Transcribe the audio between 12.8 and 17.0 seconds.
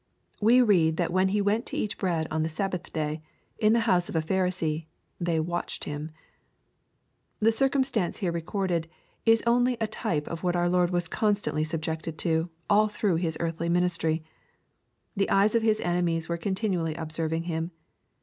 through His earthly ministry. The eyes of His enemies were continually